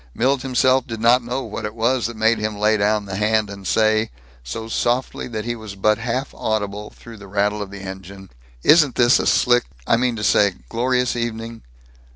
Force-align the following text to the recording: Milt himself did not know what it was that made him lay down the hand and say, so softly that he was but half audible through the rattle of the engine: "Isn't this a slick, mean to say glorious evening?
Milt 0.15 0.41
himself 0.41 0.87
did 0.87 0.99
not 0.99 1.21
know 1.21 1.43
what 1.43 1.63
it 1.63 1.75
was 1.75 2.07
that 2.07 2.17
made 2.17 2.39
him 2.39 2.57
lay 2.57 2.75
down 2.75 3.05
the 3.05 3.17
hand 3.17 3.51
and 3.51 3.67
say, 3.67 4.09
so 4.43 4.67
softly 4.67 5.27
that 5.27 5.45
he 5.45 5.55
was 5.55 5.75
but 5.75 5.99
half 5.99 6.33
audible 6.33 6.89
through 6.89 7.17
the 7.17 7.27
rattle 7.27 7.61
of 7.61 7.69
the 7.69 7.81
engine: 7.81 8.31
"Isn't 8.63 8.95
this 8.95 9.19
a 9.19 9.27
slick, 9.27 9.65
mean 9.87 10.15
to 10.15 10.23
say 10.23 10.55
glorious 10.69 11.15
evening? 11.15 11.61